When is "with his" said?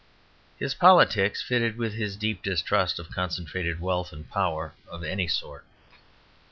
1.77-2.15